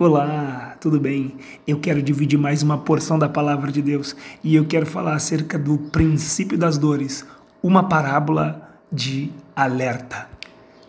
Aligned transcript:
Olá, 0.00 0.76
tudo 0.80 1.00
bem? 1.00 1.34
Eu 1.66 1.80
quero 1.80 2.00
dividir 2.00 2.38
mais 2.38 2.62
uma 2.62 2.78
porção 2.78 3.18
da 3.18 3.28
palavra 3.28 3.72
de 3.72 3.82
Deus 3.82 4.14
e 4.44 4.54
eu 4.54 4.64
quero 4.64 4.86
falar 4.86 5.14
acerca 5.14 5.58
do 5.58 5.76
princípio 5.76 6.56
das 6.56 6.78
dores, 6.78 7.26
uma 7.60 7.82
parábola 7.82 8.78
de 8.92 9.32
alerta, 9.56 10.30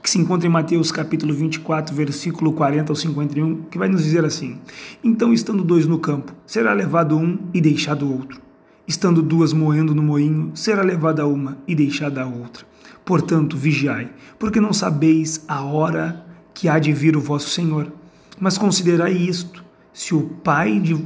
que 0.03 0.11
se 0.11 0.19
encontra 0.19 0.47
em 0.47 0.51
Mateus 0.51 0.91
capítulo 0.91 1.33
24, 1.33 1.95
versículo 1.95 2.53
40 2.53 2.91
ao 2.91 2.95
51, 2.95 3.63
que 3.63 3.79
vai 3.79 3.89
nos 3.89 4.03
dizer 4.03 4.23
assim: 4.23 4.59
Então, 5.03 5.33
estando 5.33 5.63
dois 5.63 5.87
no 5.87 5.97
campo, 5.97 6.31
será 6.45 6.71
levado 6.71 7.17
um 7.17 7.39
e 7.51 7.59
deixado 7.59 8.13
outro. 8.13 8.39
Estando 8.87 9.23
duas 9.23 9.53
moendo 9.53 9.95
no 9.95 10.03
moinho, 10.03 10.51
será 10.53 10.83
levada 10.83 11.25
uma 11.25 11.57
e 11.67 11.73
deixada 11.73 12.21
a 12.21 12.27
outra. 12.27 12.63
Portanto, 13.03 13.57
vigiai, 13.57 14.11
porque 14.37 14.61
não 14.61 14.71
sabeis 14.71 15.43
a 15.47 15.63
hora 15.63 16.23
que 16.53 16.69
há 16.69 16.77
de 16.77 16.93
vir 16.93 17.17
o 17.17 17.21
vosso 17.21 17.49
Senhor. 17.49 17.91
Mas 18.39 18.57
considerai 18.57 19.13
isto: 19.13 19.63
se 19.91 20.15
o 20.15 20.21
pai 20.21 20.79
de, 20.79 20.97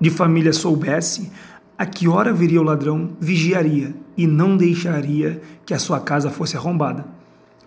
de 0.00 0.10
família 0.10 0.52
soubesse 0.52 1.30
a 1.78 1.86
que 1.86 2.08
hora 2.08 2.32
viria 2.32 2.60
o 2.60 2.64
ladrão, 2.64 3.10
vigiaria 3.20 3.94
e 4.16 4.26
não 4.26 4.56
deixaria 4.56 5.40
que 5.64 5.72
a 5.72 5.78
sua 5.78 6.00
casa 6.00 6.28
fosse 6.28 6.56
arrombada. 6.56 7.06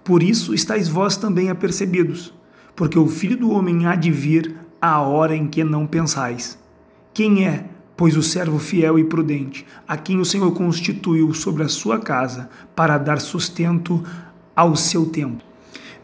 Por 0.04 0.22
isso 0.22 0.54
estáis 0.54 0.90
vós 0.90 1.16
também 1.16 1.50
apercebidos, 1.50 2.34
porque 2.76 3.00
o 3.00 3.08
filho 3.08 3.38
do 3.38 3.52
homem 3.52 3.86
há 3.86 3.96
de 3.96 4.12
vir 4.12 4.56
à 4.82 5.00
hora 5.00 5.36
em 5.36 5.48
que 5.48 5.64
não 5.64 5.88
pensais. 5.88 6.60
Quem 7.14 7.46
é, 7.46 7.66
pois, 7.96 8.18
o 8.18 8.24
servo 8.24 8.60
fiel 8.60 9.00
e 9.00 9.04
prudente, 9.04 9.66
a 9.88 9.96
quem 9.96 10.20
o 10.20 10.26
Senhor 10.26 10.52
constituiu 10.52 11.34
sobre 11.34 11.64
a 11.64 11.70
sua 11.70 12.00
casa 12.00 12.50
para 12.76 12.98
dar 12.98 13.20
sustento 13.20 14.04
ao 14.56 14.76
seu 14.76 15.06
tempo? 15.06 15.51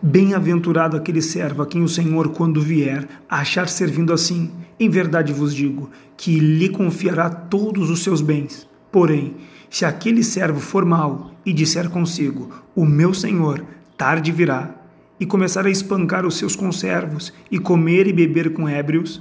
Bem-aventurado 0.02 0.96
aquele 0.96 1.24
servo 1.24 1.64
a 1.64 1.66
quem 1.66 1.82
o 1.82 1.88
Senhor, 1.88 2.30
quando 2.30 2.62
vier, 2.62 3.08
achar 3.28 3.68
servindo 3.68 4.14
assim. 4.14 4.52
Em 4.80 4.90
verdade 4.90 5.34
vos 5.34 5.54
digo 5.54 5.90
que 6.16 6.40
lhe 6.40 6.70
confiará 6.70 7.30
todos 7.30 7.90
os 7.90 8.03
seus 8.03 8.22
bens. 8.22 8.68
Porém, 8.92 9.36
se 9.70 9.86
aquele 9.86 10.23
servo 10.23 10.59
for 10.59 10.86
mau 10.86 11.31
e 11.44 11.52
disser 11.52 11.90
consigo: 11.90 12.50
O 12.75 12.86
meu 12.86 13.12
senhor 13.12 13.66
tarde 13.98 14.31
virá, 14.31 14.75
e 15.20 15.25
começar 15.25 15.66
a 15.66 15.72
espancar 15.72 16.28
os 16.28 16.38
seus 16.38 16.56
conservos 16.56 17.34
e 17.50 17.58
comer 17.58 18.06
e 18.06 18.14
beber 18.14 18.53
com 18.53 18.70
ébrios, 18.70 19.20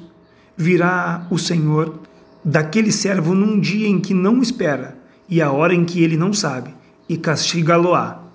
virá 0.54 1.27
o 1.30 1.38
senhor 1.38 2.00
daquele 2.44 2.92
servo 2.92 3.34
num 3.34 3.58
dia 3.58 3.88
em 3.88 3.98
que 3.98 4.12
não 4.12 4.42
espera 4.42 4.98
e 5.27 5.41
a 5.41 5.50
hora 5.50 5.74
em 5.74 5.84
que 5.84 6.02
ele 6.02 6.16
não 6.16 6.32
sabe, 6.32 6.72
e 7.08 7.16
castigá-lo-á 7.16 8.25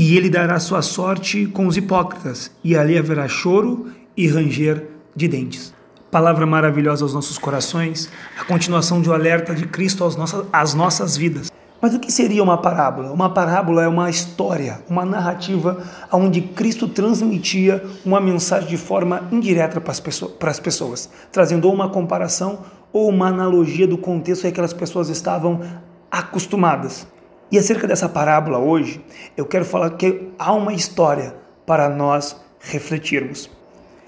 e 0.00 0.16
ele 0.16 0.30
dará 0.30 0.60
sua 0.60 0.80
sorte 0.80 1.44
com 1.46 1.66
os 1.66 1.76
hipócritas, 1.76 2.52
e 2.62 2.76
ali 2.76 2.96
haverá 2.96 3.26
choro 3.26 3.88
e 4.16 4.28
ranger 4.28 4.86
de 5.16 5.26
dentes. 5.26 5.74
Palavra 6.08 6.46
maravilhosa 6.46 7.04
aos 7.04 7.12
nossos 7.12 7.36
corações, 7.36 8.08
a 8.40 8.44
continuação 8.44 9.02
de 9.02 9.10
um 9.10 9.12
alerta 9.12 9.52
de 9.56 9.66
Cristo 9.66 10.04
às 10.04 10.14
nossas, 10.14 10.46
às 10.52 10.72
nossas 10.72 11.16
vidas. 11.16 11.50
Mas 11.82 11.96
o 11.96 11.98
que 11.98 12.12
seria 12.12 12.44
uma 12.44 12.58
parábola? 12.58 13.10
Uma 13.10 13.28
parábola 13.30 13.82
é 13.82 13.88
uma 13.88 14.08
história, 14.08 14.80
uma 14.88 15.04
narrativa 15.04 15.82
onde 16.12 16.42
Cristo 16.42 16.86
transmitia 16.86 17.84
uma 18.06 18.20
mensagem 18.20 18.68
de 18.68 18.76
forma 18.76 19.26
indireta 19.32 19.80
para 19.80 20.50
as 20.50 20.60
pessoas, 20.60 21.10
trazendo 21.32 21.68
uma 21.68 21.88
comparação 21.88 22.60
ou 22.92 23.08
uma 23.08 23.26
analogia 23.26 23.88
do 23.88 23.98
contexto 23.98 24.42
em 24.42 24.46
que 24.46 24.52
aquelas 24.52 24.72
pessoas 24.72 25.08
estavam 25.08 25.60
acostumadas. 26.08 27.04
E 27.50 27.58
acerca 27.58 27.86
dessa 27.86 28.08
parábola 28.08 28.58
hoje, 28.58 29.02
eu 29.34 29.46
quero 29.46 29.64
falar 29.64 29.90
que 29.90 30.28
há 30.38 30.52
uma 30.52 30.74
história 30.74 31.34
para 31.64 31.88
nós 31.88 32.36
refletirmos. 32.60 33.50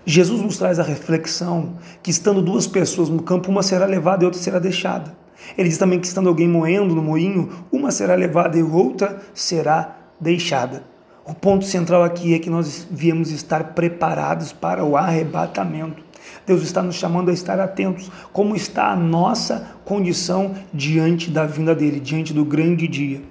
Jesus 0.05 0.42
nos 0.42 0.58
traz 0.58 0.78
a 0.78 0.83
reflexão 0.83 1.78
que 2.02 2.11
estando 2.11 2.42
duas 2.42 2.66
pessoas 2.66 3.08
no 3.08 3.22
campo, 3.22 3.50
uma 3.50 3.62
será 3.62 3.86
levada 3.86 4.24
e 4.24 4.27
outra 4.27 4.41
será 4.41 4.58
deixada. 4.58 5.16
Ele 5.56 5.68
diz 5.70 5.78
também 5.78 5.98
que 5.98 6.06
estando 6.06 6.28
alguém 6.28 6.48
moendo 6.48 6.94
no 6.94 7.02
moinho, 7.02 7.48
uma 7.72 7.91
será 7.91 8.14
levada 8.14 8.58
e 8.58 8.62
outra 8.62 9.23
será 9.33 9.96
deixada. 10.20 10.84
O 11.24 11.33
ponto 11.33 11.64
central 11.64 12.02
aqui 12.02 12.34
é 12.34 12.39
que 12.39 12.50
nós 12.50 12.86
viemos 12.90 13.30
estar 13.30 13.73
preparados 13.73 14.52
para 14.52 14.84
o 14.84 14.96
arrebatamento. 14.96 16.10
Deus 16.50 16.62
está 16.62 16.83
nos 16.83 16.96
chamando 16.96 17.30
a 17.30 17.33
estar 17.33 17.61
atentos 17.61 18.11
como 18.33 18.56
está 18.56 18.90
a 18.90 18.96
nossa 18.96 19.70
condição 19.84 20.52
diante 20.74 21.30
da 21.30 21.46
vinda 21.46 21.77
dele, 21.77 22.00
diante 22.00 22.34
do 22.34 22.44
grande 22.44 22.88
dia. 22.88 23.22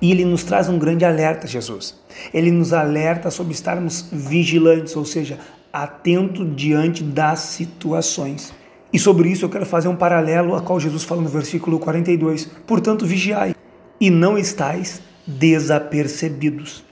E 0.00 0.12
ele 0.12 0.24
nos 0.24 0.44
traz 0.44 0.68
um 0.68 0.78
grande 0.78 1.04
alerta, 1.04 1.44
Jesus. 1.44 1.98
Ele 2.32 2.52
nos 2.52 2.72
alerta 2.72 3.32
sobre 3.32 3.52
estarmos 3.52 4.08
vigilantes, 4.12 4.94
ou 4.94 5.04
seja, 5.04 5.40
atento 5.72 6.44
diante 6.44 7.02
das 7.02 7.40
situações. 7.40 8.54
E 8.92 8.98
sobre 8.98 9.28
isso 9.28 9.44
eu 9.44 9.48
quero 9.48 9.66
fazer 9.66 9.88
um 9.88 9.96
paralelo 9.96 10.54
a 10.54 10.62
qual 10.62 10.78
Jesus 10.78 11.02
fala 11.02 11.20
no 11.20 11.28
versículo 11.28 11.80
42. 11.80 12.48
Portanto, 12.64 13.04
vigiai 13.04 13.56
e 14.00 14.08
não 14.08 14.38
estais 14.38 15.02
desapercebidos. 15.26 16.84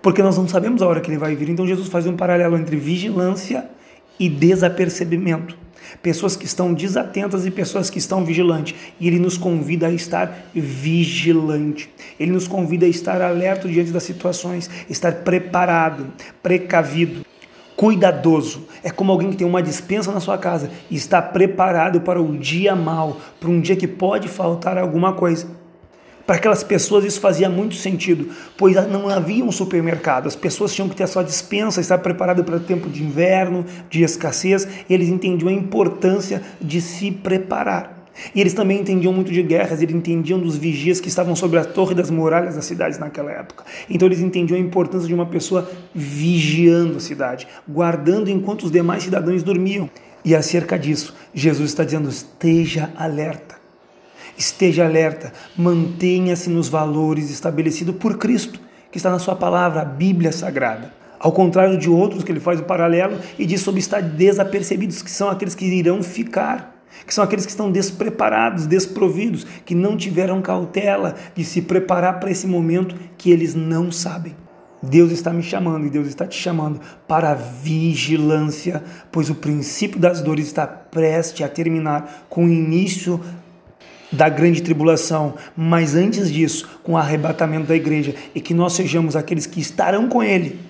Porque 0.00 0.22
nós 0.22 0.38
não 0.38 0.46
sabemos 0.46 0.82
a 0.82 0.86
hora 0.86 1.00
que 1.00 1.10
ele 1.10 1.18
vai 1.18 1.34
vir. 1.34 1.48
Então 1.48 1.66
Jesus 1.66 1.88
faz 1.88 2.06
um 2.06 2.14
paralelo 2.14 2.56
entre 2.56 2.76
vigilância 2.76 3.68
e 4.22 4.28
desapercebimento. 4.28 5.58
Pessoas 6.00 6.36
que 6.36 6.44
estão 6.44 6.72
desatentas 6.72 7.44
e 7.44 7.50
pessoas 7.50 7.90
que 7.90 7.98
estão 7.98 8.24
vigilantes. 8.24 8.72
E 9.00 9.08
ele 9.08 9.18
nos 9.18 9.36
convida 9.36 9.88
a 9.88 9.90
estar 9.90 10.46
vigilante. 10.54 11.90
Ele 12.20 12.30
nos 12.30 12.46
convida 12.46 12.86
a 12.86 12.88
estar 12.88 13.20
alerta 13.20 13.68
diante 13.68 13.90
das 13.90 14.04
situações, 14.04 14.70
estar 14.88 15.12
preparado, 15.24 16.06
precavido, 16.40 17.26
cuidadoso. 17.74 18.68
É 18.84 18.90
como 18.92 19.10
alguém 19.10 19.30
que 19.30 19.36
tem 19.38 19.46
uma 19.46 19.60
dispensa 19.60 20.12
na 20.12 20.20
sua 20.20 20.38
casa 20.38 20.70
e 20.88 20.94
está 20.94 21.20
preparado 21.20 22.00
para 22.02 22.22
o 22.22 22.38
dia 22.38 22.76
mal, 22.76 23.20
para 23.40 23.50
um 23.50 23.60
dia 23.60 23.74
que 23.74 23.88
pode 23.88 24.28
faltar 24.28 24.78
alguma 24.78 25.14
coisa. 25.14 25.48
Para 26.26 26.36
aquelas 26.36 26.62
pessoas 26.62 27.04
isso 27.04 27.20
fazia 27.20 27.48
muito 27.48 27.74
sentido, 27.74 28.28
pois 28.56 28.74
não 28.88 29.08
havia 29.08 29.44
um 29.44 29.52
supermercado. 29.52 30.26
As 30.26 30.36
pessoas 30.36 30.74
tinham 30.74 30.88
que 30.88 30.96
ter 30.96 31.04
a 31.04 31.08
sua 31.08 31.22
dispensa, 31.22 31.80
estar 31.80 31.98
preparado 31.98 32.44
para 32.44 32.56
o 32.56 32.60
tempo 32.60 32.88
de 32.88 33.02
inverno, 33.02 33.64
de 33.90 34.02
escassez, 34.02 34.66
eles 34.88 35.08
entendiam 35.08 35.48
a 35.48 35.52
importância 35.52 36.42
de 36.60 36.80
se 36.80 37.10
preparar. 37.10 38.02
E 38.34 38.40
eles 38.40 38.54
também 38.54 38.80
entendiam 38.80 39.12
muito 39.12 39.32
de 39.32 39.42
guerras, 39.42 39.80
eles 39.80 39.94
entendiam 39.94 40.38
dos 40.38 40.56
vigias 40.56 41.00
que 41.00 41.08
estavam 41.08 41.34
sobre 41.34 41.58
a 41.58 41.64
torre 41.64 41.94
das 41.94 42.10
muralhas 42.10 42.54
das 42.54 42.64
cidades 42.64 42.98
naquela 42.98 43.32
época. 43.32 43.64
Então 43.88 44.06
eles 44.06 44.20
entendiam 44.20 44.58
a 44.58 44.60
importância 44.60 45.08
de 45.08 45.14
uma 45.14 45.26
pessoa 45.26 45.70
vigiando 45.94 46.98
a 46.98 47.00
cidade, 47.00 47.48
guardando 47.66 48.30
enquanto 48.30 48.64
os 48.64 48.70
demais 48.70 49.02
cidadãos 49.02 49.42
dormiam. 49.42 49.88
E 50.24 50.36
acerca 50.36 50.78
disso, 50.78 51.14
Jesus 51.34 51.70
está 51.70 51.84
dizendo: 51.84 52.08
esteja 52.08 52.92
alerta. 52.96 53.61
Esteja 54.36 54.84
alerta, 54.84 55.32
mantenha-se 55.56 56.48
nos 56.48 56.68
valores 56.68 57.30
estabelecidos 57.30 57.96
por 57.96 58.18
Cristo, 58.18 58.60
que 58.90 58.96
está 58.96 59.10
na 59.10 59.18
sua 59.18 59.36
palavra, 59.36 59.82
a 59.82 59.84
Bíblia 59.84 60.32
Sagrada. 60.32 60.92
Ao 61.18 61.30
contrário 61.30 61.78
de 61.78 61.88
outros 61.88 62.24
que 62.24 62.32
ele 62.32 62.40
faz 62.40 62.58
o 62.58 62.64
paralelo 62.64 63.18
e 63.38 63.46
diz 63.46 63.60
sobre 63.60 63.80
estar 63.80 64.02
desapercebidos, 64.02 65.02
que 65.02 65.10
são 65.10 65.28
aqueles 65.28 65.54
que 65.54 65.64
irão 65.64 66.02
ficar, 66.02 66.84
que 67.06 67.14
são 67.14 67.22
aqueles 67.22 67.44
que 67.44 67.50
estão 67.50 67.70
despreparados, 67.70 68.66
desprovidos, 68.66 69.46
que 69.64 69.74
não 69.74 69.96
tiveram 69.96 70.42
cautela 70.42 71.14
de 71.34 71.44
se 71.44 71.62
preparar 71.62 72.18
para 72.18 72.30
esse 72.30 72.46
momento 72.46 72.96
que 73.16 73.30
eles 73.30 73.54
não 73.54 73.92
sabem. 73.92 74.34
Deus 74.82 75.12
está 75.12 75.32
me 75.32 75.44
chamando 75.44 75.86
e 75.86 75.90
Deus 75.90 76.08
está 76.08 76.26
te 76.26 76.36
chamando 76.36 76.80
para 77.06 77.34
vigilância, 77.34 78.82
pois 79.12 79.30
o 79.30 79.34
princípio 79.36 80.00
das 80.00 80.20
dores 80.20 80.46
está 80.46 80.66
prestes 80.66 81.46
a 81.46 81.48
terminar 81.48 82.26
com 82.28 82.46
o 82.46 82.48
início 82.48 83.20
da 84.12 84.28
grande 84.28 84.62
tribulação, 84.62 85.34
mas 85.56 85.94
antes 85.94 86.30
disso, 86.30 86.68
com 86.82 86.92
o 86.92 86.96
arrebatamento 86.96 87.66
da 87.66 87.74
igreja, 87.74 88.14
e 88.34 88.40
que 88.40 88.52
nós 88.52 88.74
sejamos 88.74 89.16
aqueles 89.16 89.46
que 89.46 89.60
estarão 89.60 90.08
com 90.08 90.22
Ele, 90.22 90.60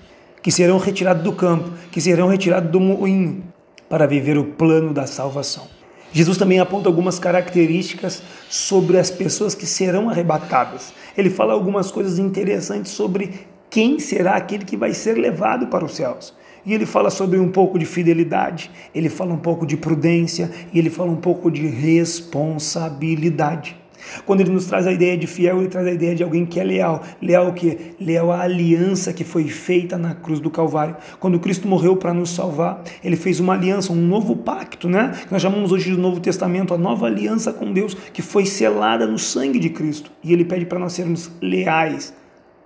que 0.41 0.51
serão 0.51 0.77
retirados 0.77 1.23
do 1.23 1.33
campo, 1.33 1.71
que 1.91 1.99
serão 1.99 2.27
retirados 2.27 2.71
do 2.71 2.79
moinho, 2.79 3.43
para 3.89 4.07
viver 4.07 4.37
o 4.37 4.45
plano 4.45 4.93
da 4.93 5.05
salvação. 5.05 5.67
Jesus 6.13 6.37
também 6.37 6.59
aponta 6.59 6.87
algumas 6.87 7.17
características 7.17 8.21
sobre 8.49 8.99
as 8.99 9.09
pessoas 9.09 9.55
que 9.55 9.65
serão 9.65 10.09
arrebatadas. 10.09 10.93
Ele 11.17 11.29
fala 11.29 11.53
algumas 11.53 11.91
coisas 11.91 12.19
interessantes 12.19 12.91
sobre 12.91 13.47
quem 13.69 13.99
será 13.99 14.35
aquele 14.35 14.63
que 14.63 14.77
vai 14.77 14.93
ser 14.93 15.17
levado 15.17 15.67
para 15.67 15.83
os 15.83 15.95
céus. 15.95 16.33
E 16.65 16.73
ele 16.73 16.85
fala 16.85 17.09
sobre 17.09 17.37
um 17.39 17.49
pouco 17.49 17.77
de 17.77 17.85
fidelidade, 17.85 18.71
ele 18.95 19.09
fala 19.09 19.33
um 19.33 19.37
pouco 19.37 19.65
de 19.65 19.75
prudência 19.75 20.49
e 20.73 20.79
ele 20.79 20.89
fala 20.89 21.11
um 21.11 21.17
pouco 21.17 21.51
de 21.51 21.67
responsabilidade. 21.67 23.83
Quando 24.25 24.41
ele 24.41 24.51
nos 24.51 24.65
traz 24.65 24.87
a 24.87 24.91
ideia 24.91 25.17
de 25.17 25.27
fiel, 25.27 25.59
ele 25.59 25.67
traz 25.67 25.87
a 25.87 25.91
ideia 25.91 26.15
de 26.15 26.23
alguém 26.23 26.45
que 26.45 26.59
é 26.59 26.63
leal. 26.63 27.03
Leal 27.21 27.47
o 27.47 27.53
quê? 27.53 27.77
Leal 27.99 28.31
à 28.31 28.41
aliança 28.41 29.13
que 29.13 29.23
foi 29.23 29.47
feita 29.47 29.97
na 29.97 30.13
cruz 30.13 30.39
do 30.39 30.49
Calvário. 30.49 30.95
Quando 31.19 31.39
Cristo 31.39 31.67
morreu 31.67 31.95
para 31.95 32.13
nos 32.13 32.31
salvar, 32.31 32.83
ele 33.03 33.15
fez 33.15 33.39
uma 33.39 33.53
aliança, 33.53 33.91
um 33.91 33.95
novo 33.95 34.35
pacto, 34.35 34.89
né? 34.89 35.13
Que 35.25 35.31
nós 35.31 35.41
chamamos 35.41 35.71
hoje 35.71 35.91
de 35.91 35.97
Novo 35.97 36.19
Testamento, 36.19 36.73
a 36.73 36.77
nova 36.77 37.05
aliança 37.05 37.53
com 37.53 37.71
Deus, 37.71 37.95
que 38.13 38.21
foi 38.21 38.45
selada 38.45 39.07
no 39.07 39.17
sangue 39.17 39.59
de 39.59 39.69
Cristo. 39.69 40.11
E 40.23 40.33
ele 40.33 40.45
pede 40.45 40.65
para 40.65 40.79
nós 40.79 40.93
sermos 40.93 41.31
leais 41.41 42.13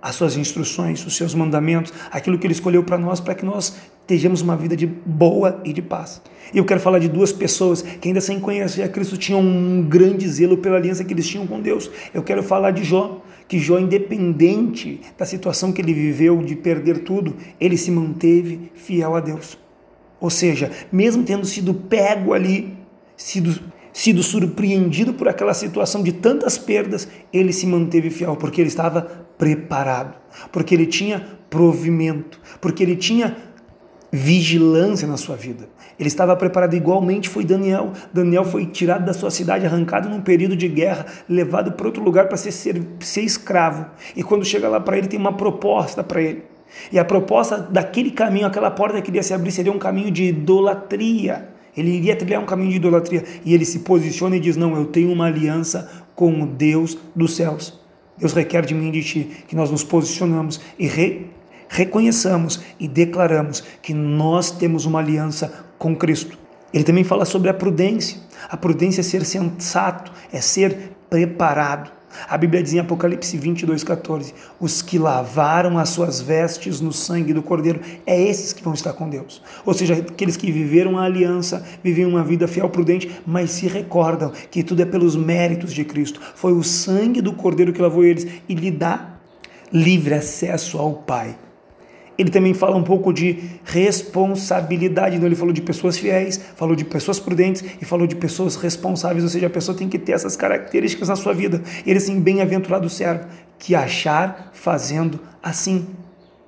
as 0.00 0.14
suas 0.14 0.36
instruções, 0.36 1.04
os 1.04 1.16
seus 1.16 1.34
mandamentos, 1.34 1.92
aquilo 2.10 2.38
que 2.38 2.46
ele 2.46 2.54
escolheu 2.54 2.84
para 2.84 2.98
nós, 2.98 3.20
para 3.20 3.34
que 3.34 3.44
nós 3.44 3.76
tenhamos 4.06 4.40
uma 4.40 4.56
vida 4.56 4.76
de 4.76 4.86
boa 4.86 5.60
e 5.64 5.72
de 5.72 5.82
paz. 5.82 6.22
E 6.52 6.58
eu 6.58 6.64
quero 6.64 6.80
falar 6.80 6.98
de 6.98 7.08
duas 7.08 7.32
pessoas 7.32 7.82
que 7.82 8.08
ainda 8.08 8.20
sem 8.20 8.40
conhecer 8.40 8.82
a 8.82 8.88
Cristo 8.88 9.18
tinham 9.18 9.40
um 9.40 9.82
grande 9.82 10.26
zelo 10.28 10.56
pela 10.56 10.76
aliança 10.76 11.04
que 11.04 11.12
eles 11.12 11.28
tinham 11.28 11.46
com 11.46 11.60
Deus. 11.60 11.90
Eu 12.14 12.22
quero 12.22 12.42
falar 12.42 12.70
de 12.70 12.84
Jó, 12.84 13.20
que 13.46 13.58
Jó, 13.58 13.78
independente 13.78 15.00
da 15.18 15.26
situação 15.26 15.72
que 15.72 15.82
ele 15.82 15.92
viveu 15.92 16.42
de 16.42 16.56
perder 16.56 17.00
tudo, 17.00 17.36
ele 17.60 17.76
se 17.76 17.90
manteve 17.90 18.72
fiel 18.74 19.14
a 19.14 19.20
Deus. 19.20 19.58
Ou 20.20 20.30
seja, 20.30 20.70
mesmo 20.90 21.22
tendo 21.22 21.46
sido 21.46 21.74
pego 21.74 22.32
ali, 22.32 22.76
sido, 23.16 23.60
sido 23.92 24.22
surpreendido 24.22 25.12
por 25.12 25.28
aquela 25.28 25.54
situação 25.54 26.02
de 26.02 26.12
tantas 26.12 26.56
perdas, 26.56 27.08
ele 27.32 27.52
se 27.52 27.66
manteve 27.66 28.10
fiel, 28.10 28.36
porque 28.36 28.60
ele 28.60 28.68
estava 28.68 29.27
preparado, 29.38 30.14
porque 30.52 30.74
ele 30.74 30.86
tinha 30.86 31.24
provimento, 31.48 32.40
porque 32.60 32.82
ele 32.82 32.96
tinha 32.96 33.36
vigilância 34.10 35.06
na 35.06 35.16
sua 35.16 35.36
vida. 35.36 35.68
Ele 35.98 36.08
estava 36.08 36.36
preparado 36.36 36.74
igualmente 36.74 37.28
foi 37.28 37.44
Daniel. 37.44 37.92
Daniel 38.12 38.44
foi 38.44 38.66
tirado 38.66 39.04
da 39.04 39.12
sua 39.12 39.30
cidade, 39.30 39.66
arrancado 39.66 40.08
num 40.08 40.20
período 40.20 40.56
de 40.56 40.68
guerra, 40.68 41.06
levado 41.28 41.72
para 41.72 41.86
outro 41.86 42.02
lugar 42.02 42.28
para 42.28 42.36
ser, 42.36 42.52
ser, 42.52 42.80
ser 43.00 43.22
escravo. 43.22 43.86
E 44.16 44.22
quando 44.22 44.44
chega 44.44 44.68
lá 44.68 44.80
para 44.80 44.96
ele, 44.96 45.08
tem 45.08 45.18
uma 45.18 45.32
proposta 45.32 46.04
para 46.04 46.22
ele. 46.22 46.44
E 46.92 46.98
a 46.98 47.04
proposta 47.04 47.58
daquele 47.58 48.10
caminho, 48.10 48.46
aquela 48.46 48.70
porta 48.70 49.00
que 49.02 49.10
iria 49.10 49.22
se 49.22 49.34
abrir, 49.34 49.50
seria 49.50 49.72
um 49.72 49.78
caminho 49.78 50.10
de 50.10 50.24
idolatria. 50.24 51.48
Ele 51.76 51.90
iria 51.90 52.14
trilhar 52.14 52.40
um 52.40 52.46
caminho 52.46 52.70
de 52.70 52.76
idolatria. 52.76 53.24
E 53.44 53.52
ele 53.52 53.64
se 53.64 53.80
posiciona 53.80 54.36
e 54.36 54.40
diz: 54.40 54.56
Não, 54.56 54.76
eu 54.76 54.86
tenho 54.86 55.10
uma 55.10 55.26
aliança 55.26 55.90
com 56.14 56.42
o 56.42 56.46
Deus 56.46 56.96
dos 57.14 57.34
céus. 57.34 57.78
Deus 58.18 58.32
requer 58.32 58.64
de 58.64 58.74
mim 58.74 58.88
e 58.88 58.92
de 58.92 59.02
ti 59.02 59.44
que 59.46 59.56
nós 59.56 59.70
nos 59.70 59.84
posicionamos 59.84 60.60
e 60.78 60.86
re 60.86 61.30
reconheçamos 61.70 62.60
e 62.80 62.88
declaramos 62.88 63.62
que 63.82 63.92
nós 63.92 64.50
temos 64.50 64.86
uma 64.86 65.00
aliança 65.00 65.66
com 65.78 65.94
Cristo. 65.94 66.38
Ele 66.72 66.84
também 66.84 67.04
fala 67.04 67.24
sobre 67.24 67.50
a 67.50 67.54
prudência. 67.54 68.18
A 68.48 68.56
prudência 68.56 69.00
é 69.00 69.04
ser 69.04 69.24
sensato, 69.24 70.10
é 70.32 70.40
ser 70.40 70.92
preparado. 71.10 71.90
A 72.28 72.36
Bíblia 72.36 72.62
diz 72.62 72.74
em 72.74 72.78
Apocalipse 72.78 73.36
22, 73.36 73.84
14: 73.84 74.34
Os 74.60 74.82
que 74.82 74.98
lavaram 74.98 75.78
as 75.78 75.90
suas 75.90 76.20
vestes 76.20 76.80
no 76.80 76.92
sangue 76.92 77.32
do 77.32 77.42
Cordeiro, 77.42 77.80
é 78.06 78.20
esses 78.20 78.52
que 78.52 78.62
vão 78.62 78.74
estar 78.74 78.92
com 78.92 79.08
Deus. 79.08 79.42
Ou 79.64 79.74
seja, 79.74 79.94
aqueles 79.94 80.36
que 80.36 80.50
viveram 80.50 80.98
a 80.98 81.04
aliança, 81.04 81.64
vivem 81.82 82.06
uma 82.06 82.24
vida 82.24 82.48
fiel, 82.48 82.68
prudente, 82.68 83.10
mas 83.26 83.50
se 83.50 83.66
recordam 83.66 84.32
que 84.50 84.62
tudo 84.62 84.82
é 84.82 84.86
pelos 84.86 85.16
méritos 85.16 85.72
de 85.72 85.84
Cristo. 85.84 86.20
Foi 86.34 86.52
o 86.52 86.62
sangue 86.62 87.20
do 87.20 87.32
Cordeiro 87.32 87.72
que 87.72 87.82
lavou 87.82 88.04
eles 88.04 88.26
e 88.48 88.54
lhe 88.54 88.70
dá 88.70 89.14
livre 89.72 90.14
acesso 90.14 90.78
ao 90.78 90.94
Pai 90.94 91.36
ele 92.18 92.30
também 92.30 92.52
fala 92.52 92.76
um 92.76 92.82
pouco 92.82 93.12
de 93.12 93.38
responsabilidade. 93.62 95.14
Então, 95.14 95.28
ele 95.28 95.36
falou 95.36 95.52
de 95.52 95.62
pessoas 95.62 95.96
fiéis, 95.96 96.40
falou 96.56 96.74
de 96.74 96.84
pessoas 96.84 97.20
prudentes 97.20 97.64
e 97.80 97.84
falou 97.84 98.08
de 98.08 98.16
pessoas 98.16 98.56
responsáveis. 98.56 99.22
Ou 99.22 99.30
seja, 99.30 99.46
a 99.46 99.50
pessoa 99.50 99.78
tem 99.78 99.88
que 99.88 100.00
ter 100.00 100.12
essas 100.12 100.34
características 100.34 101.08
na 101.08 101.14
sua 101.14 101.32
vida. 101.32 101.62
Ele, 101.86 101.96
assim, 101.96 102.18
bem-aventurado 102.20 102.90
servo, 102.90 103.28
que 103.56 103.72
achar 103.72 104.50
fazendo 104.52 105.20
assim. 105.40 105.86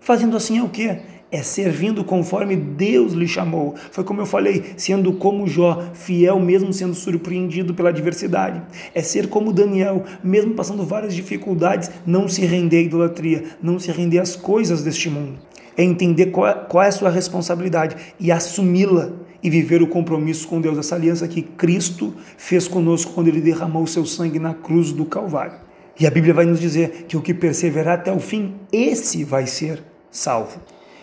Fazendo 0.00 0.36
assim 0.36 0.58
é 0.58 0.62
o 0.62 0.68
quê? 0.68 0.98
É 1.30 1.44
servindo 1.44 2.02
conforme 2.02 2.56
Deus 2.56 3.12
lhe 3.12 3.28
chamou. 3.28 3.76
Foi 3.92 4.02
como 4.02 4.20
eu 4.20 4.26
falei, 4.26 4.72
sendo 4.76 5.12
como 5.12 5.46
Jó, 5.46 5.80
fiel 5.94 6.40
mesmo 6.40 6.72
sendo 6.72 6.94
surpreendido 6.94 7.74
pela 7.74 7.90
adversidade. 7.90 8.60
É 8.92 9.02
ser 9.02 9.28
como 9.28 9.52
Daniel, 9.52 10.02
mesmo 10.24 10.54
passando 10.54 10.82
várias 10.82 11.14
dificuldades, 11.14 11.88
não 12.04 12.26
se 12.26 12.44
render 12.44 12.78
à 12.78 12.82
idolatria, 12.82 13.44
não 13.62 13.78
se 13.78 13.92
render 13.92 14.18
às 14.18 14.34
coisas 14.34 14.82
deste 14.82 15.08
mundo 15.08 15.49
é 15.80 15.84
entender 15.84 16.26
qual 16.26 16.46
é, 16.46 16.54
qual 16.54 16.84
é 16.84 16.88
a 16.88 16.92
sua 16.92 17.08
responsabilidade 17.08 17.96
e 18.18 18.30
assumi-la 18.30 19.12
e 19.42 19.48
viver 19.48 19.80
o 19.80 19.86
compromisso 19.86 20.46
com 20.46 20.60
Deus, 20.60 20.76
essa 20.76 20.94
aliança 20.94 21.26
que 21.26 21.40
Cristo 21.40 22.14
fez 22.36 22.68
conosco 22.68 23.12
quando 23.12 23.28
ele 23.28 23.40
derramou 23.40 23.84
o 23.84 23.88
seu 23.88 24.04
sangue 24.04 24.38
na 24.38 24.52
cruz 24.52 24.92
do 24.92 25.06
Calvário. 25.06 25.58
E 25.98 26.06
a 26.06 26.10
Bíblia 26.10 26.34
vai 26.34 26.44
nos 26.44 26.60
dizer 26.60 27.06
que 27.08 27.16
o 27.16 27.22
que 27.22 27.32
perseverar 27.32 27.98
até 27.98 28.12
o 28.12 28.20
fim, 28.20 28.56
esse 28.70 29.24
vai 29.24 29.46
ser 29.46 29.82
salvo. 30.10 30.60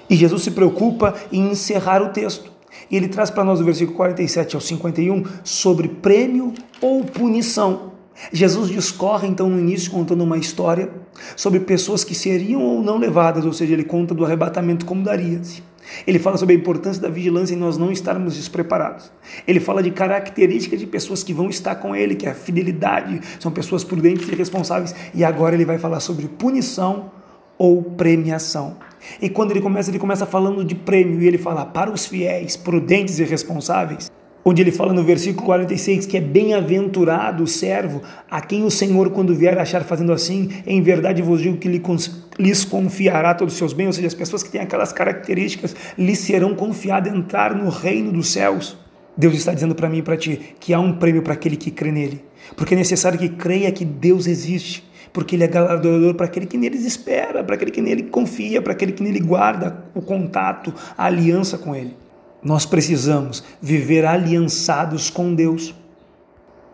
E 0.07 0.15
Jesus 0.15 0.43
se 0.43 0.51
preocupa 0.51 1.15
em 1.31 1.51
encerrar 1.51 2.01
o 2.03 2.09
texto. 2.09 2.51
E 2.91 2.95
ele 2.95 3.07
traz 3.07 3.31
para 3.31 3.43
nós 3.43 3.59
o 3.59 3.65
versículo 3.65 3.97
47 3.97 4.55
ao 4.55 4.61
51 4.61 5.23
sobre 5.43 5.87
prêmio 5.87 6.53
ou 6.79 7.03
punição. 7.03 7.93
Jesus 8.31 8.69
discorre 8.69 9.27
então 9.27 9.49
no 9.49 9.59
início 9.59 9.91
contando 9.91 10.23
uma 10.23 10.37
história 10.37 10.89
sobre 11.35 11.59
pessoas 11.59 12.03
que 12.03 12.15
seriam 12.15 12.61
ou 12.61 12.81
não 12.81 12.97
levadas, 12.97 13.45
ou 13.45 13.53
seja, 13.53 13.73
ele 13.73 13.83
conta 13.83 14.13
do 14.13 14.25
arrebatamento 14.25 14.85
como 14.85 15.03
daria-se. 15.03 15.63
Ele 16.05 16.19
fala 16.19 16.37
sobre 16.37 16.53
a 16.53 16.57
importância 16.57 17.01
da 17.01 17.09
vigilância 17.09 17.53
em 17.53 17.57
nós 17.57 17.77
não 17.77 17.91
estarmos 17.91 18.35
despreparados. 18.35 19.11
Ele 19.47 19.59
fala 19.59 19.81
de 19.81 19.91
características 19.91 20.79
de 20.79 20.85
pessoas 20.85 21.23
que 21.23 21.33
vão 21.33 21.49
estar 21.49 21.75
com 21.75 21.95
ele, 21.95 22.15
que 22.15 22.27
é 22.27 22.31
a 22.31 22.35
fidelidade, 22.35 23.21
são 23.39 23.51
pessoas 23.51 23.83
prudentes 23.83 24.27
e 24.27 24.35
responsáveis. 24.35 24.93
E 25.13 25.23
agora 25.23 25.55
ele 25.55 25.65
vai 25.65 25.77
falar 25.77 25.99
sobre 25.99 26.27
punição 26.27 27.11
ou 27.57 27.81
premiação. 27.81 28.77
E 29.21 29.29
quando 29.29 29.51
ele 29.51 29.61
começa, 29.61 29.89
ele 29.89 29.99
começa 29.99 30.25
falando 30.25 30.63
de 30.65 30.75
prêmio 30.75 31.21
e 31.21 31.27
ele 31.27 31.37
fala 31.37 31.65
para 31.65 31.91
os 31.91 32.05
fiéis, 32.05 32.57
prudentes 32.57 33.19
e 33.19 33.23
responsáveis 33.23 34.11
onde 34.49 34.61
ele 34.61 34.71
fala 34.71 34.93
no 34.93 35.03
versículo 35.03 35.45
46 35.45 36.05
que 36.05 36.15
é 36.15 36.21
bem-aventurado 36.21 37.43
o 37.43 37.47
servo 37.47 38.01
a 38.31 38.39
quem 38.39 38.63
o 38.63 38.71
Senhor, 38.71 39.09
quando 39.09 39.35
vier 39.35 39.57
achar 39.57 39.83
fazendo 39.83 40.13
assim, 40.13 40.49
em 40.65 40.81
verdade 40.81 41.21
vos 41.21 41.41
digo 41.41 41.57
que 41.57 41.67
lhes 41.67 42.63
confiará 42.63 43.33
todos 43.33 43.53
os 43.53 43.57
seus 43.57 43.73
bens, 43.73 43.87
ou 43.87 43.93
seja, 43.93 44.07
as 44.07 44.13
pessoas 44.13 44.43
que 44.43 44.49
têm 44.49 44.61
aquelas 44.61 44.93
características 44.93 45.75
lhes 45.97 46.19
serão 46.19 46.55
confiadas 46.55 47.13
entrar 47.13 47.53
no 47.53 47.69
reino 47.69 48.09
dos 48.13 48.31
céus. 48.31 48.77
Deus 49.17 49.33
está 49.33 49.53
dizendo 49.53 49.75
para 49.75 49.89
mim 49.89 49.97
e 49.97 50.01
para 50.01 50.15
ti 50.15 50.55
que 50.61 50.73
há 50.73 50.79
um 50.79 50.93
prêmio 50.93 51.21
para 51.21 51.33
aquele 51.33 51.57
que 51.57 51.69
crê 51.69 51.91
nele, 51.91 52.23
porque 52.55 52.73
é 52.73 52.77
necessário 52.77 53.19
que 53.19 53.27
creia 53.27 53.69
que 53.69 53.83
Deus 53.83 54.27
existe, 54.27 54.81
porque 55.11 55.35
Ele 55.35 55.43
é 55.43 55.47
galardoador 55.47 56.13
para 56.15 56.25
aquele 56.25 56.45
que 56.45 56.57
neles 56.57 56.85
espera, 56.85 57.43
para 57.43 57.55
aquele 57.55 57.71
que 57.71 57.81
nele 57.81 58.03
confia, 58.03 58.61
para 58.61 58.71
aquele 58.71 58.93
que 58.93 59.03
nele 59.03 59.19
guarda 59.19 59.83
o 59.93 60.01
contato, 60.01 60.73
a 60.97 61.05
aliança 61.05 61.57
com 61.57 61.75
Ele. 61.75 62.06
Nós 62.47 62.65
precisamos 62.65 63.43
viver 63.61 64.05
aliançados 64.05 65.09
com 65.09 65.35
Deus 65.35 65.75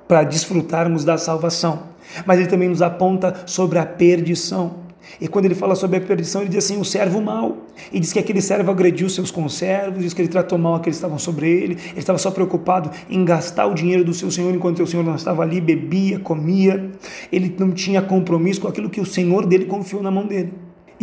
para 0.08 0.24
desfrutarmos 0.24 1.04
da 1.04 1.18
salvação. 1.18 1.86
Mas 2.28 2.38
ele 2.38 2.48
também 2.48 2.70
nos 2.70 2.84
aponta 2.84 3.42
sobre 3.48 3.80
a 3.80 3.86
perdição. 3.86 4.84
E 5.20 5.28
quando 5.28 5.46
ele 5.46 5.56
fala 5.56 5.74
sobre 5.74 5.98
a 5.98 6.02
perdição, 6.02 6.42
ele 6.42 6.52
diz 6.52 6.64
assim: 6.64 6.80
o 6.80 6.86
servo 6.86 7.20
mau. 7.20 7.58
E 7.92 8.00
diz 8.00 8.14
que 8.14 8.20
aquele 8.20 8.40
servo 8.40 8.70
agrediu 8.70 9.10
seus 9.10 9.32
conservos, 9.32 10.04
diz 10.04 10.14
que 10.14 10.22
ele 10.22 10.30
tratou 10.30 10.60
mal 10.60 10.76
aqueles 10.76 10.98
que 10.98 11.00
estavam 11.00 11.18
sobre 11.18 11.50
ele, 11.50 11.74
ele 11.74 11.98
estava 11.98 12.20
só 12.20 12.30
preocupado 12.30 12.92
em 13.10 13.26
gastar 13.26 13.66
o 13.66 13.74
dinheiro 13.74 14.06
do 14.06 14.14
seu 14.14 14.30
senhor 14.30 14.54
enquanto 14.54 14.84
o 14.84 14.86
senhor 14.86 15.04
não 15.04 15.16
estava 15.16 15.42
ali, 15.42 15.60
bebia, 15.60 16.20
comia. 16.20 16.92
Ele 17.32 17.54
não 17.58 17.72
tinha 17.72 18.00
compromisso 18.00 18.62
com 18.62 18.68
aquilo 18.68 18.92
que 18.92 19.02
o 19.02 19.06
senhor 19.08 19.48
dele 19.48 19.66
confiou 19.66 20.04
na 20.04 20.12
mão 20.12 20.28
dele 20.28 20.54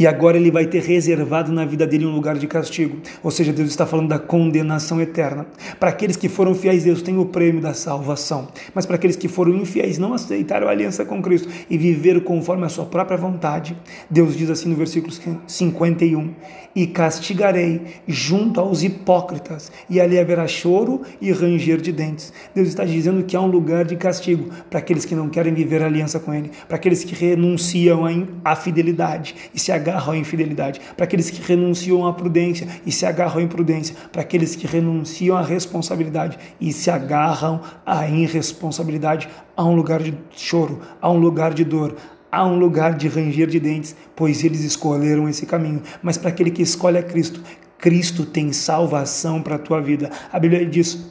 e 0.00 0.06
agora 0.06 0.38
ele 0.38 0.50
vai 0.50 0.64
ter 0.64 0.82
reservado 0.82 1.52
na 1.52 1.66
vida 1.66 1.86
dele 1.86 2.06
um 2.06 2.14
lugar 2.14 2.38
de 2.38 2.46
castigo. 2.46 2.96
Ou 3.22 3.30
seja, 3.30 3.52
Deus 3.52 3.68
está 3.68 3.84
falando 3.84 4.08
da 4.08 4.18
condenação 4.18 4.98
eterna. 4.98 5.44
Para 5.78 5.90
aqueles 5.90 6.16
que 6.16 6.26
foram 6.26 6.54
fiéis, 6.54 6.84
Deus 6.84 7.02
tem 7.02 7.18
o 7.18 7.26
prêmio 7.26 7.60
da 7.60 7.74
salvação. 7.74 8.48
Mas 8.74 8.86
para 8.86 8.96
aqueles 8.96 9.14
que 9.14 9.28
foram 9.28 9.54
infiéis, 9.54 9.98
não 9.98 10.14
aceitaram 10.14 10.68
a 10.68 10.70
aliança 10.70 11.04
com 11.04 11.20
Cristo 11.20 11.50
e 11.68 11.76
viveram 11.76 12.20
conforme 12.20 12.64
a 12.64 12.70
sua 12.70 12.86
própria 12.86 13.18
vontade, 13.18 13.76
Deus 14.08 14.34
diz 14.34 14.48
assim 14.48 14.70
no 14.70 14.74
versículo 14.74 15.12
51: 15.46 16.30
E 16.74 16.86
castigarei 16.86 17.82
junto 18.08 18.58
aos 18.58 18.82
hipócritas, 18.82 19.70
e 19.90 20.00
ali 20.00 20.18
haverá 20.18 20.46
choro 20.46 21.02
e 21.20 21.30
ranger 21.30 21.78
de 21.78 21.92
dentes. 21.92 22.32
Deus 22.54 22.68
está 22.68 22.86
dizendo 22.86 23.22
que 23.24 23.36
há 23.36 23.40
um 23.42 23.46
lugar 23.46 23.84
de 23.84 23.96
castigo 23.96 24.48
para 24.70 24.78
aqueles 24.78 25.04
que 25.04 25.14
não 25.14 25.28
querem 25.28 25.52
viver 25.52 25.82
aliança 25.82 26.18
com 26.18 26.32
Ele, 26.32 26.50
para 26.66 26.76
aqueles 26.76 27.04
que 27.04 27.14
renunciam 27.14 28.00
à 28.42 28.56
fidelidade 28.56 29.34
e 29.54 29.60
se 29.60 29.70
agarram 29.70 29.89
agarram 29.90 30.12
à 30.12 30.16
infidelidade, 30.16 30.80
para 30.96 31.04
aqueles 31.04 31.30
que 31.30 31.42
renunciam 31.42 32.06
à 32.06 32.12
prudência 32.12 32.66
e 32.86 32.92
se 32.92 33.04
agarram 33.04 33.40
à 33.40 33.42
imprudência, 33.42 33.94
para 34.12 34.22
aqueles 34.22 34.54
que 34.54 34.66
renunciam 34.66 35.36
à 35.36 35.42
responsabilidade 35.42 36.38
e 36.60 36.72
se 36.72 36.90
agarram 36.90 37.60
à 37.84 38.06
irresponsabilidade, 38.08 39.28
há 39.56 39.64
um 39.64 39.74
lugar 39.74 40.02
de 40.02 40.14
choro, 40.36 40.80
há 41.00 41.10
um 41.10 41.18
lugar 41.18 41.52
de 41.52 41.64
dor, 41.64 41.96
há 42.30 42.46
um 42.46 42.58
lugar 42.58 42.94
de 42.94 43.08
ranger 43.08 43.48
de 43.48 43.58
dentes, 43.58 43.96
pois 44.14 44.44
eles 44.44 44.62
escolheram 44.62 45.28
esse 45.28 45.44
caminho. 45.44 45.82
Mas 46.02 46.16
para 46.16 46.30
aquele 46.30 46.50
que 46.50 46.62
escolhe 46.62 46.98
a 46.98 47.02
Cristo, 47.02 47.42
Cristo 47.78 48.24
tem 48.24 48.52
salvação 48.52 49.42
para 49.42 49.56
a 49.56 49.58
tua 49.58 49.80
vida. 49.80 50.10
A 50.32 50.38
Bíblia 50.38 50.64
diz 50.64 51.10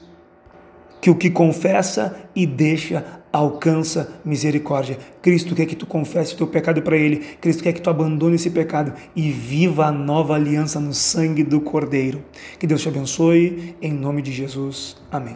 que 1.01 1.09
o 1.09 1.15
que 1.15 1.29
confessa 1.29 2.15
e 2.35 2.45
deixa 2.45 3.18
alcança 3.31 4.19
misericórdia. 4.23 4.97
Cristo 5.21 5.55
quer 5.55 5.65
que 5.65 5.75
tu 5.75 5.85
confesse 5.85 6.33
o 6.33 6.37
teu 6.37 6.47
pecado 6.47 6.81
para 6.81 6.97
Ele. 6.97 7.17
Cristo 7.41 7.63
quer 7.63 7.73
que 7.73 7.81
tu 7.81 7.89
abandone 7.89 8.35
esse 8.35 8.49
pecado 8.49 8.93
e 9.15 9.31
viva 9.31 9.85
a 9.85 9.91
nova 9.91 10.35
aliança 10.35 10.79
no 10.79 10.93
sangue 10.93 11.43
do 11.43 11.61
Cordeiro. 11.61 12.23
Que 12.57 12.67
Deus 12.67 12.81
te 12.81 12.89
abençoe, 12.89 13.75
em 13.81 13.91
nome 13.91 14.21
de 14.21 14.31
Jesus. 14.31 14.97
Amém. 15.11 15.27